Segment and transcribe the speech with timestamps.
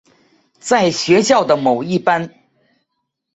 [0.59, 2.33] 在学校的某一班。